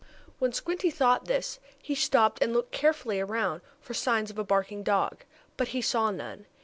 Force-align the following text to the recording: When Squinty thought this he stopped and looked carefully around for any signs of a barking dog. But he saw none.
When 0.39 0.51
Squinty 0.51 0.89
thought 0.89 1.25
this 1.25 1.59
he 1.79 1.93
stopped 1.93 2.41
and 2.41 2.53
looked 2.53 2.71
carefully 2.71 3.19
around 3.19 3.61
for 3.79 3.93
any 3.93 3.99
signs 3.99 4.31
of 4.31 4.39
a 4.39 4.43
barking 4.43 4.81
dog. 4.81 5.25
But 5.57 5.67
he 5.77 5.81
saw 5.83 6.09
none. 6.09 6.47